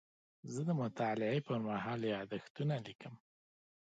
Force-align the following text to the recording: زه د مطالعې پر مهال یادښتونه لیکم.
زه 0.53 0.61
د 0.69 0.71
مطالعې 0.81 1.39
پر 1.47 1.57
مهال 1.67 1.99
یادښتونه 2.13 2.75
لیکم. 2.85 3.13